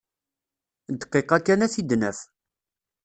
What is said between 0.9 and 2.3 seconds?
Dqiqa kan ad t-id-naf.